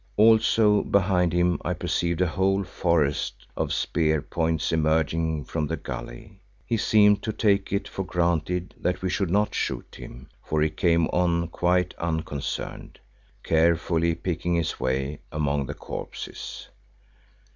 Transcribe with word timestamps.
Also 0.17 0.81
behind 0.81 1.31
him 1.31 1.59
I 1.63 1.75
perceived 1.75 2.21
a 2.21 2.25
whole 2.27 2.63
forest 2.63 3.45
of 3.55 3.71
spear 3.71 4.19
points 4.19 4.71
emerging 4.71 5.45
from 5.45 5.67
the 5.67 5.77
gully. 5.77 6.39
He 6.65 6.75
seemed 6.75 7.21
to 7.21 7.31
take 7.31 7.71
it 7.71 7.87
for 7.87 8.03
granted 8.03 8.73
that 8.79 9.03
we 9.03 9.11
should 9.11 9.29
not 9.29 9.53
shoot 9.53 9.85
at 9.93 9.99
him, 9.99 10.27
for 10.43 10.59
he 10.59 10.71
came 10.71 11.05
on 11.09 11.49
quite 11.49 11.93
unconcerned, 11.99 12.97
carefully 13.43 14.15
picking 14.15 14.55
his 14.55 14.79
way 14.79 15.19
among 15.31 15.67
the 15.67 15.75
corpses. 15.75 16.69